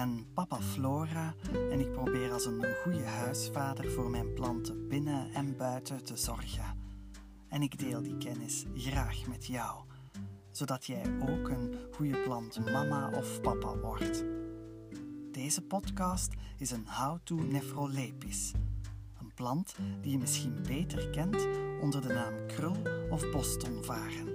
ben 0.00 0.26
papa 0.34 0.60
Flora 0.60 1.34
en 1.70 1.80
ik 1.80 1.92
probeer 1.92 2.32
als 2.32 2.46
een 2.46 2.64
goede 2.82 3.04
huisvader 3.04 3.90
voor 3.90 4.10
mijn 4.10 4.32
planten 4.32 4.88
binnen 4.88 5.32
en 5.32 5.56
buiten 5.56 6.04
te 6.04 6.16
zorgen. 6.16 6.64
En 7.48 7.62
ik 7.62 7.78
deel 7.78 8.02
die 8.02 8.16
kennis 8.16 8.64
graag 8.74 9.26
met 9.26 9.46
jou, 9.46 9.84
zodat 10.50 10.86
jij 10.86 11.02
ook 11.20 11.48
een 11.48 11.74
goede 11.94 12.22
plant 12.22 12.70
mama 12.72 13.10
of 13.16 13.40
papa 13.40 13.78
wordt. 13.78 14.24
Deze 15.32 15.62
podcast 15.62 16.32
is 16.58 16.70
een 16.70 16.86
How 16.88 17.18
to 17.22 17.34
Nephrolepis, 17.34 18.52
een 19.20 19.34
plant 19.34 19.74
die 20.00 20.12
je 20.12 20.18
misschien 20.18 20.62
beter 20.62 21.10
kent 21.10 21.46
onder 21.80 22.00
de 22.00 22.12
naam 22.14 22.46
krul 22.46 22.76
of 23.10 23.30
bostonvaren. 23.30 24.28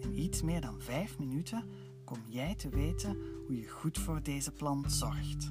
In 0.00 0.18
iets 0.18 0.42
meer 0.42 0.60
dan 0.60 0.80
vijf 0.80 1.18
minuten 1.18 1.64
kom 2.10 2.28
jij 2.28 2.54
te 2.54 2.68
weten 2.68 3.16
hoe 3.46 3.56
je 3.60 3.68
goed 3.68 3.98
voor 3.98 4.22
deze 4.22 4.52
plant 4.52 4.92
zorgt. 4.92 5.50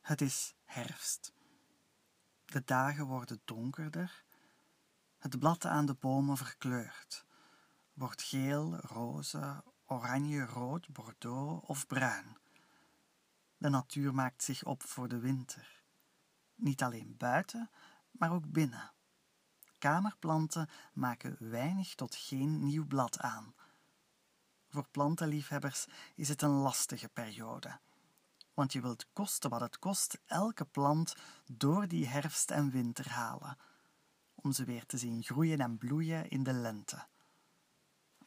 Het 0.00 0.20
is 0.20 0.54
herfst. 0.64 1.32
De 2.44 2.62
dagen 2.64 3.06
worden 3.06 3.40
donkerder. 3.44 4.24
Het 5.18 5.38
blad 5.38 5.64
aan 5.64 5.86
de 5.86 5.94
bomen 5.94 6.36
verkleurt. 6.36 7.26
Wordt 7.92 8.22
geel, 8.22 8.76
roze, 8.76 9.64
oranje, 9.86 10.44
rood, 10.44 10.92
bordeaux 10.92 11.68
of 11.68 11.86
bruin. 11.86 12.36
De 13.56 13.68
natuur 13.68 14.14
maakt 14.14 14.42
zich 14.42 14.64
op 14.64 14.82
voor 14.82 15.08
de 15.08 15.18
winter. 15.18 15.82
Niet 16.54 16.82
alleen 16.82 17.14
buiten, 17.16 17.70
maar 18.10 18.32
ook 18.32 18.52
binnen. 18.52 18.92
Kamerplanten 19.78 20.68
maken 20.92 21.36
weinig 21.38 21.94
tot 21.94 22.14
geen 22.14 22.64
nieuw 22.64 22.86
blad 22.86 23.18
aan. 23.18 23.54
Voor 24.68 24.88
plantenliefhebbers 24.90 25.86
is 26.14 26.28
het 26.28 26.42
een 26.42 26.50
lastige 26.50 27.08
periode, 27.08 27.78
want 28.54 28.72
je 28.72 28.80
wilt 28.80 29.06
kosten 29.12 29.50
wat 29.50 29.60
het 29.60 29.78
kost 29.78 30.20
elke 30.26 30.64
plant 30.64 31.14
door 31.46 31.88
die 31.88 32.06
herfst 32.06 32.50
en 32.50 32.70
winter 32.70 33.08
halen, 33.10 33.58
om 34.34 34.52
ze 34.52 34.64
weer 34.64 34.86
te 34.86 34.98
zien 34.98 35.22
groeien 35.22 35.60
en 35.60 35.78
bloeien 35.78 36.28
in 36.28 36.42
de 36.42 36.52
lente. 36.52 37.06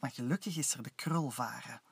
Maar 0.00 0.10
gelukkig 0.10 0.56
is 0.56 0.74
er 0.74 0.82
de 0.82 0.90
krulvaren. 0.90 1.82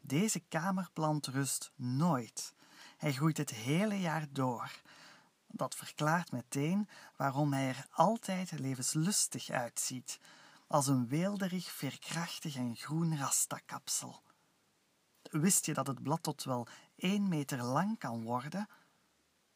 Deze 0.00 0.40
kamerplant 0.40 1.26
rust 1.26 1.72
nooit. 1.76 2.54
Hij 2.96 3.12
groeit 3.12 3.36
het 3.36 3.50
hele 3.50 4.00
jaar 4.00 4.26
door 4.32 4.82
dat 5.56 5.74
verklaart 5.74 6.32
meteen 6.32 6.88
waarom 7.16 7.52
hij 7.52 7.68
er 7.68 7.86
altijd 7.90 8.58
levenslustig 8.58 9.50
uitziet, 9.50 10.20
als 10.66 10.86
een 10.86 11.08
weelderig, 11.08 11.70
veerkrachtig 11.70 12.56
en 12.56 12.76
groen 12.76 13.18
rastakapsel. 13.18 14.22
Wist 15.22 15.66
je 15.66 15.74
dat 15.74 15.86
het 15.86 16.02
blad 16.02 16.22
tot 16.22 16.44
wel 16.44 16.66
één 16.96 17.28
meter 17.28 17.62
lang 17.62 17.98
kan 17.98 18.22
worden? 18.22 18.68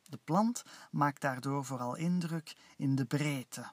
De 0.02 0.18
plant 0.24 0.62
maakt 0.90 1.20
daardoor 1.20 1.64
vooral 1.64 1.94
indruk 1.94 2.56
in 2.76 2.94
de 2.94 3.04
breedte. 3.04 3.72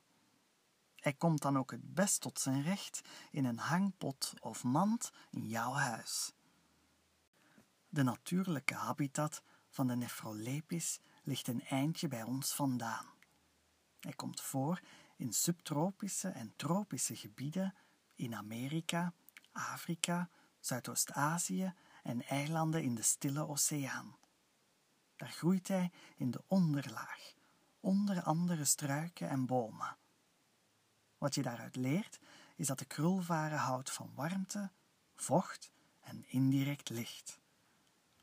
Hij 0.96 1.14
komt 1.14 1.42
dan 1.42 1.58
ook 1.58 1.72
het 1.72 1.94
best 1.94 2.22
tot 2.22 2.40
zijn 2.40 2.64
recht 2.64 3.02
in 3.31 3.46
een 3.46 3.59
hangpot 3.59 4.34
of 4.40 4.64
mand 4.64 5.12
in 5.30 5.48
jouw 5.48 5.72
huis. 5.72 6.34
De 7.90 8.03
natuurlijke 8.03 8.73
habitat 8.73 9.44
van 9.70 9.88
de 9.88 9.96
Nephrolepis 9.96 11.00
ligt 11.26 11.48
een 11.48 11.64
eindje 11.64 12.08
bij 12.08 12.23
ons 12.23 12.54
vandaan. 12.54 13.06
Hij 14.00 14.14
komt 14.14 14.42
voor 14.42 14.81
in 15.18 15.34
subtropische 15.34 16.30
en 16.30 16.54
tropische 16.56 17.16
gebieden 17.16 17.76
in 18.16 18.36
Amerika, 18.36 19.13
Afrika, 19.52 20.30
Zuidoost-Azië 20.59 21.74
en 22.03 22.24
eilanden 22.24 22.84
in 22.84 22.96
de 22.96 23.02
Stille 23.02 23.47
Oceaan. 23.47 24.16
Daar 25.16 25.30
groeit 25.30 25.68
hij 25.68 25.91
in 26.16 26.31
de 26.31 26.44
onderlaag, 26.47 27.34
onder 27.80 28.24
andere 28.24 28.66
struiken 28.66 29.30
en 29.30 29.46
bomen. 29.46 29.97
Wat 31.18 31.35
je 31.35 31.41
daaruit 31.41 31.75
leert, 31.75 32.19
is 32.56 32.68
dat 32.68 32.80
de 32.80 32.85
krulvaren 32.85 33.58
houdt 33.58 33.91
van 33.91 34.12
warmte, 34.16 34.72
vocht 35.16 35.72
en 36.02 36.25
indirect 36.28 36.90
licht. 36.90 37.40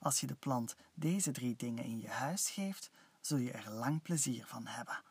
Als 0.02 0.20
je 0.20 0.26
de 0.26 0.34
plant 0.34 0.76
deze 0.94 1.30
drie 1.30 1.56
dingen 1.56 1.84
in 1.84 2.00
je 2.00 2.08
huis 2.08 2.50
geeft, 2.50 2.90
zul 3.20 3.38
je 3.38 3.52
er 3.52 3.70
lang 3.70 4.02
plezier 4.02 4.46
van 4.46 4.66
hebben. 4.66 5.02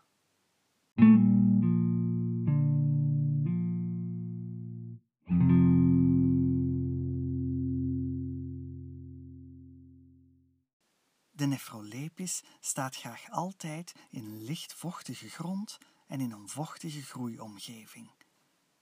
De 11.32 11.46
nephrolepis 11.46 12.44
staat 12.60 12.96
graag 12.96 13.30
altijd 13.30 13.94
in 14.10 14.44
licht 14.44 14.74
vochtige 14.74 15.30
grond 15.30 15.78
en 16.08 16.20
in 16.20 16.32
een 16.32 16.50
vochtige 16.50 17.02
groeiomgeving. 17.02 18.12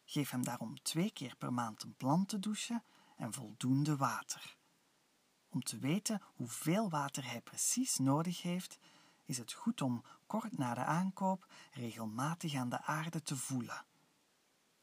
Geef 0.06 0.30
hem 0.30 0.44
daarom 0.44 0.82
twee 0.82 1.12
keer 1.12 1.36
per 1.36 1.54
maand 1.54 1.84
een 1.84 1.96
plantendouche 1.96 2.84
en 3.18 3.34
voldoende 3.34 3.96
water. 3.96 4.59
Om 5.50 5.64
te 5.64 5.78
weten 5.78 6.22
hoeveel 6.36 6.90
water 6.90 7.26
hij 7.26 7.42
precies 7.42 7.98
nodig 7.98 8.42
heeft, 8.42 8.78
is 9.26 9.38
het 9.38 9.54
goed 9.54 9.82
om 9.82 10.04
kort 10.28 10.58
na 10.58 10.74
de 10.74 10.84
aankoop 10.84 11.48
regelmatig 11.72 12.56
aan 12.56 12.70
de 12.70 12.82
aarde 12.82 13.22
te 13.22 13.36
voelen. 13.36 13.86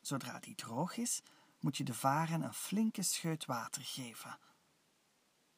Zodra 0.00 0.38
die 0.38 0.54
droog 0.54 0.96
is, 0.96 1.22
moet 1.60 1.76
je 1.76 1.84
de 1.84 1.94
varen 1.94 2.42
een 2.42 2.54
flinke 2.54 3.02
scheut 3.02 3.44
water 3.44 3.82
geven. 3.82 4.38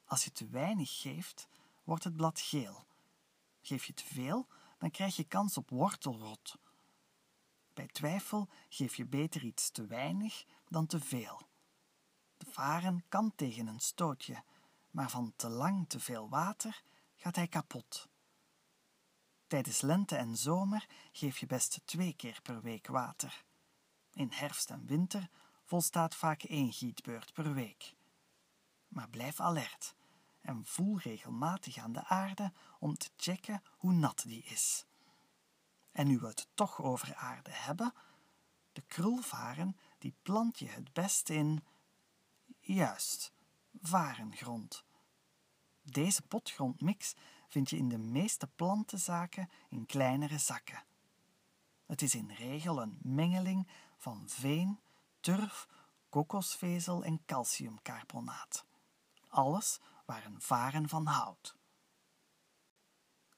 Als 0.05 0.25
je 0.25 0.33
te 0.33 0.49
weinig 0.49 1.01
geeft, 1.01 1.49
wordt 1.85 2.05
het 2.05 2.17
blad 2.17 2.41
geel. 2.41 2.87
Geef 3.61 3.85
je 3.85 3.95
te 3.95 4.05
veel, 4.05 4.47
dan 4.79 4.91
krijg 4.91 5.17
je 5.17 5.25
kans 5.25 5.57
op 5.57 5.71
wortelrot. 5.71 6.59
Bij 7.75 7.87
twijfel 7.87 8.49
geef 8.69 8.97
je 8.97 9.07
beter 9.07 9.45
iets 9.45 9.71
te 9.71 9.87
weinig 9.87 10.45
dan 10.69 10.87
te 10.87 11.01
veel. 11.01 11.49
De 12.37 12.47
varen 12.51 13.05
kan 13.09 13.33
tegen 13.35 13.67
een 13.67 13.81
stootje, 13.81 14.43
maar 14.98 15.10
van 15.10 15.32
te 15.36 15.48
lang 15.48 15.88
te 15.88 16.00
veel 16.00 16.28
water 16.28 16.82
gaat 17.16 17.36
hij 17.36 17.48
kapot. 17.48 18.09
Tijdens 19.47 19.81
lente 19.81 20.16
en 20.16 20.36
zomer 20.36 20.86
geef 21.12 21.38
je 21.38 21.47
best 21.47 21.81
twee 21.84 22.12
keer 22.12 22.41
per 22.42 22.62
week 22.62 22.86
water. 22.86 23.44
In 24.12 24.31
herfst 24.32 24.70
en 24.70 24.86
winter 24.86 25.28
volstaat 25.64 26.14
vaak 26.14 26.42
één 26.42 26.72
gietbeurt 26.72 27.32
per 27.32 27.54
week. 27.54 27.94
Maar 28.88 29.09
blijf 29.09 29.41
alert 29.41 29.94
en 30.41 30.64
voel 30.64 30.98
regelmatig 30.98 31.76
aan 31.76 31.92
de 31.92 32.04
aarde 32.04 32.53
om 32.78 32.97
te 32.97 33.10
checken 33.16 33.62
hoe 33.76 33.92
nat 33.92 34.22
die 34.26 34.42
is. 34.42 34.86
En 35.92 36.06
nu 36.06 36.19
we 36.19 36.26
het 36.26 36.48
toch 36.54 36.82
over 36.82 37.15
aarde 37.15 37.50
hebben, 37.53 37.94
de 38.72 38.82
krulvaren 38.86 39.76
die 39.98 40.15
plant 40.22 40.59
je 40.59 40.69
het 40.69 40.92
best 40.92 41.28
in, 41.28 41.65
juist, 42.60 43.32
varengrond. 43.80 44.86
Deze 45.91 46.22
potgrondmix 46.22 47.15
vind 47.49 47.71
je 47.71 47.76
in 47.76 47.88
de 47.88 47.99
meeste 47.99 48.47
plantenzaken 48.47 49.50
in 49.69 49.87
kleinere 49.87 50.38
zakken. 50.38 50.84
Het 51.87 52.03
is 52.03 52.15
in 52.15 52.31
regel 52.31 52.82
een 52.82 52.99
mengeling 53.03 53.69
van 53.97 54.28
veen, 54.28 54.81
turf, 55.21 55.69
kokosvezel 56.09 57.04
en 57.04 57.21
calciumcarbonaat. 57.27 58.65
Alles 59.28 59.81
waar 60.06 60.25
een 60.25 60.41
varen 60.41 60.88
van 60.88 61.06
houdt. 61.06 61.56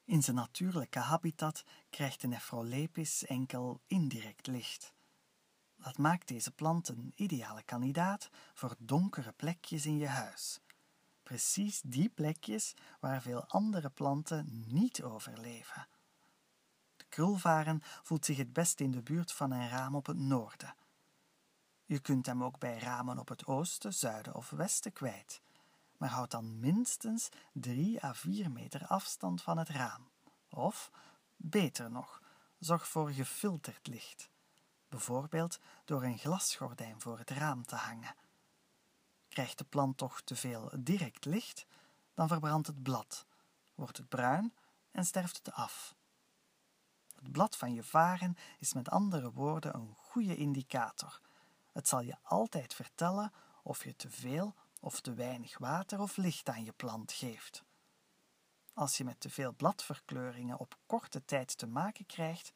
In 0.05 0.23
zijn 0.23 0.35
natuurlijke 0.35 0.99
habitat 0.99 1.63
krijgt 1.89 2.21
de 2.21 2.27
Nephrolepis 2.27 3.25
enkel 3.25 3.81
indirect 3.87 4.47
licht. 4.47 4.93
Dat 5.75 5.97
maakt 5.97 6.27
deze 6.27 6.51
plant 6.51 6.87
een 6.87 7.11
ideale 7.15 7.63
kandidaat 7.63 8.29
voor 8.53 8.75
donkere 8.79 9.31
plekjes 9.31 9.85
in 9.85 9.97
je 9.97 10.07
huis, 10.07 10.59
precies 11.31 11.81
die 11.81 12.09
plekjes 12.09 12.73
waar 12.99 13.21
veel 13.21 13.45
andere 13.45 13.89
planten 13.89 14.65
niet 14.67 15.03
overleven. 15.03 15.87
De 16.95 17.05
krulvaren 17.09 17.81
voelt 17.83 18.25
zich 18.25 18.37
het 18.37 18.53
best 18.53 18.79
in 18.79 18.91
de 18.91 19.01
buurt 19.01 19.31
van 19.31 19.51
een 19.51 19.69
raam 19.69 19.95
op 19.95 20.05
het 20.05 20.17
noorden. 20.17 20.75
Je 21.85 21.99
kunt 21.99 22.25
hem 22.25 22.43
ook 22.43 22.59
bij 22.59 22.79
ramen 22.79 23.17
op 23.17 23.27
het 23.27 23.45
oosten, 23.45 23.93
zuiden 23.93 24.35
of 24.35 24.49
westen 24.49 24.93
kwijt, 24.93 25.41
maar 25.97 26.09
houd 26.09 26.31
dan 26.31 26.59
minstens 26.59 27.29
3 27.51 28.03
à 28.03 28.13
4 28.13 28.51
meter 28.51 28.87
afstand 28.87 29.41
van 29.41 29.57
het 29.57 29.69
raam. 29.69 30.09
Of, 30.49 30.91
beter 31.35 31.91
nog, 31.91 32.21
zorg 32.59 32.87
voor 32.87 33.11
gefilterd 33.11 33.87
licht, 33.87 34.29
bijvoorbeeld 34.89 35.59
door 35.85 36.03
een 36.03 36.17
glasgordijn 36.17 37.01
voor 37.01 37.17
het 37.17 37.29
raam 37.29 37.65
te 37.65 37.75
hangen. 37.75 38.15
Krijgt 39.31 39.57
de 39.57 39.63
plant 39.63 39.97
toch 39.97 40.21
te 40.21 40.35
veel 40.35 40.71
direct 40.77 41.25
licht, 41.25 41.65
dan 42.13 42.27
verbrandt 42.27 42.67
het 42.67 42.83
blad, 42.83 43.25
wordt 43.75 43.97
het 43.97 44.09
bruin 44.09 44.53
en 44.91 45.05
sterft 45.05 45.37
het 45.37 45.51
af. 45.53 45.95
Het 47.15 47.31
blad 47.31 47.57
van 47.57 47.73
je 47.73 47.83
varen 47.83 48.37
is 48.59 48.73
met 48.73 48.89
andere 48.89 49.31
woorden 49.31 49.75
een 49.75 49.95
goede 49.95 50.35
indicator. 50.35 51.21
Het 51.71 51.87
zal 51.87 52.01
je 52.01 52.17
altijd 52.21 52.73
vertellen 52.73 53.33
of 53.63 53.83
je 53.83 53.95
te 53.95 54.09
veel 54.09 54.55
of 54.79 55.01
te 55.01 55.13
weinig 55.13 55.57
water 55.57 55.99
of 55.99 56.17
licht 56.17 56.49
aan 56.49 56.63
je 56.63 56.71
plant 56.71 57.11
geeft. 57.11 57.63
Als 58.73 58.97
je 58.97 59.03
met 59.03 59.19
te 59.19 59.29
veel 59.29 59.53
bladverkleuringen 59.53 60.57
op 60.57 60.77
korte 60.85 61.25
tijd 61.25 61.57
te 61.57 61.67
maken 61.67 62.05
krijgt, 62.05 62.53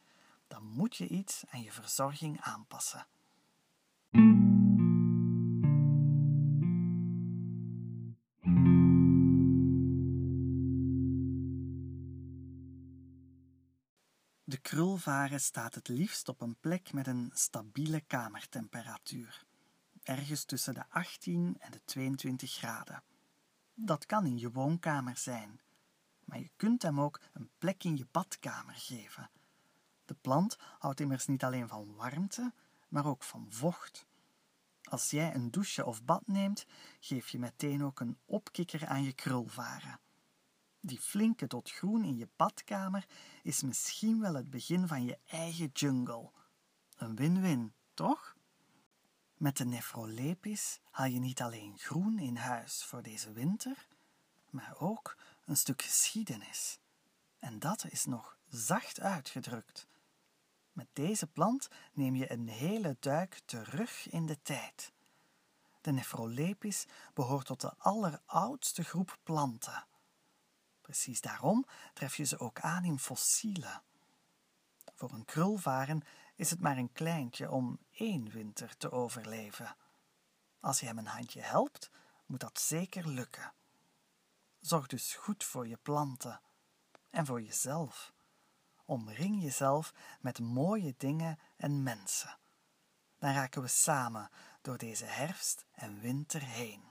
dan 0.47 0.63
moet 0.63 0.95
je 0.95 1.07
iets 1.07 1.43
aan 1.49 1.61
je 1.61 1.71
verzorging 1.71 2.41
aanpassen. 2.41 3.07
Krulvaren 14.65 15.41
staat 15.41 15.75
het 15.75 15.87
liefst 15.87 16.29
op 16.29 16.41
een 16.41 16.55
plek 16.59 16.93
met 16.93 17.07
een 17.07 17.31
stabiele 17.33 18.01
kamertemperatuur, 18.01 19.45
ergens 20.03 20.43
tussen 20.43 20.73
de 20.73 20.83
18 20.89 21.55
en 21.59 21.71
de 21.71 21.81
22 21.85 22.51
graden. 22.51 23.03
Dat 23.73 24.05
kan 24.05 24.25
in 24.25 24.37
je 24.37 24.51
woonkamer 24.51 25.17
zijn, 25.17 25.59
maar 26.23 26.39
je 26.39 26.49
kunt 26.55 26.81
hem 26.81 27.01
ook 27.01 27.19
een 27.33 27.49
plek 27.57 27.83
in 27.83 27.97
je 27.97 28.07
badkamer 28.11 28.75
geven. 28.75 29.29
De 30.05 30.15
plant 30.21 30.57
houdt 30.79 30.99
immers 30.99 31.25
niet 31.25 31.43
alleen 31.43 31.67
van 31.67 31.95
warmte, 31.95 32.53
maar 32.87 33.05
ook 33.05 33.23
van 33.23 33.47
vocht. 33.49 34.05
Als 34.83 35.09
jij 35.09 35.35
een 35.35 35.51
douche 35.51 35.85
of 35.85 36.03
bad 36.03 36.27
neemt, 36.27 36.65
geef 36.99 37.29
je 37.29 37.39
meteen 37.39 37.83
ook 37.83 37.99
een 37.99 38.17
opkikker 38.25 38.87
aan 38.87 39.03
je 39.03 39.13
krulvaren. 39.13 39.99
Die 40.85 40.99
flinke 40.99 41.47
tot 41.47 41.71
groen 41.71 42.03
in 42.03 42.17
je 42.17 42.27
badkamer 42.35 43.05
is 43.43 43.61
misschien 43.61 44.21
wel 44.21 44.33
het 44.33 44.49
begin 44.49 44.87
van 44.87 45.03
je 45.05 45.17
eigen 45.27 45.69
jungle. 45.73 46.31
Een 46.95 47.15
win-win, 47.15 47.73
toch? 47.93 48.35
Met 49.37 49.57
de 49.57 49.65
nefrolepis 49.65 50.79
haal 50.91 51.05
je 51.05 51.19
niet 51.19 51.41
alleen 51.41 51.77
groen 51.77 52.19
in 52.19 52.35
huis 52.35 52.83
voor 52.83 53.01
deze 53.01 53.31
winter, 53.31 53.87
maar 54.49 54.75
ook 54.79 55.17
een 55.45 55.57
stuk 55.57 55.81
geschiedenis. 55.81 56.79
En 57.39 57.59
dat 57.59 57.85
is 57.89 58.05
nog 58.05 58.37
zacht 58.49 58.99
uitgedrukt. 58.99 59.87
Met 60.71 60.87
deze 60.93 61.27
plant 61.27 61.67
neem 61.93 62.15
je 62.15 62.31
een 62.31 62.47
hele 62.47 62.97
duik 62.99 63.41
terug 63.45 64.09
in 64.09 64.25
de 64.25 64.41
tijd. 64.41 64.93
De 65.81 65.91
nefrolepis 65.91 66.85
behoort 67.13 67.45
tot 67.45 67.61
de 67.61 67.73
alleroudste 67.77 68.83
groep 68.83 69.17
planten. 69.23 69.85
Precies 70.85 71.21
daarom 71.21 71.65
tref 71.93 72.15
je 72.15 72.23
ze 72.23 72.39
ook 72.39 72.59
aan 72.59 72.83
in 72.83 72.99
fossielen. 72.99 73.81
Voor 74.95 75.11
een 75.11 75.25
krulvaren 75.25 76.01
is 76.35 76.49
het 76.49 76.59
maar 76.59 76.77
een 76.77 76.91
kleintje 76.91 77.51
om 77.51 77.79
één 77.91 78.29
winter 78.29 78.77
te 78.77 78.91
overleven. 78.91 79.75
Als 80.59 80.79
je 80.79 80.85
hem 80.85 80.97
een 80.97 81.05
handje 81.05 81.41
helpt, 81.41 81.89
moet 82.25 82.39
dat 82.39 82.59
zeker 82.59 83.07
lukken. 83.07 83.53
Zorg 84.59 84.87
dus 84.87 85.15
goed 85.15 85.43
voor 85.43 85.67
je 85.67 85.77
planten 85.77 86.41
en 87.09 87.25
voor 87.25 87.41
jezelf. 87.41 88.13
Omring 88.85 89.41
jezelf 89.43 89.93
met 90.19 90.39
mooie 90.39 90.93
dingen 90.97 91.39
en 91.57 91.83
mensen. 91.83 92.37
Dan 93.19 93.33
raken 93.33 93.61
we 93.61 93.67
samen 93.67 94.29
door 94.61 94.77
deze 94.77 95.05
herfst 95.05 95.65
en 95.71 95.99
winter 95.99 96.41
heen. 96.41 96.83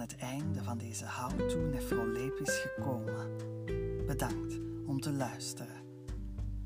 Aan 0.00 0.08
het 0.08 0.16
einde 0.16 0.62
van 0.62 0.78
deze 0.78 1.04
How 1.04 1.48
to 1.48 1.58
Nefrolepis 1.58 2.56
gekomen. 2.56 3.36
Bedankt 4.06 4.58
om 4.86 5.00
te 5.00 5.12
luisteren. 5.12 5.76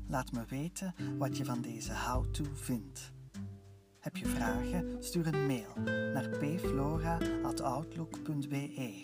Laat 0.07 0.31
me 0.31 0.45
weten 0.47 0.95
wat 1.17 1.37
je 1.37 1.45
van 1.45 1.61
deze 1.61 1.93
how-to 1.93 2.43
vindt. 2.53 3.11
Heb 3.99 4.17
je 4.17 4.25
vragen? 4.25 5.03
Stuur 5.03 5.27
een 5.27 5.45
mail 5.45 5.73
naar 6.13 6.29
pflora.outlook.be. 6.29 9.01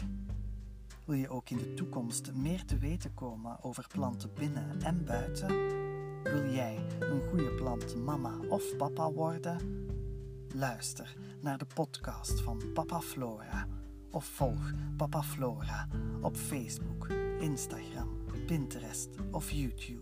Wil 1.05 1.15
je 1.15 1.29
ook 1.29 1.49
in 1.49 1.57
de 1.57 1.73
toekomst 1.73 2.33
meer 2.33 2.65
te 2.65 2.77
weten 2.77 3.13
komen 3.13 3.63
over 3.63 3.87
planten 3.87 4.33
binnen 4.33 4.81
en 4.81 5.05
buiten? 5.05 5.47
Wil 6.23 6.51
jij 6.51 6.85
een 6.99 7.21
goede 7.29 7.51
plant 7.51 7.95
mama 7.95 8.37
of 8.49 8.75
papa 8.77 9.11
worden? 9.11 9.87
Luister 10.55 11.15
naar 11.41 11.57
de 11.57 11.67
podcast 11.73 12.41
van 12.41 12.61
Papa 12.73 13.01
Flora 13.01 13.67
of 14.11 14.25
volg 14.25 14.73
Papa 14.97 15.21
Flora 15.21 15.87
op 16.21 16.37
Facebook, 16.37 17.07
Instagram, 17.39 18.09
Pinterest 18.45 19.09
of 19.31 19.49
YouTube. 19.51 20.00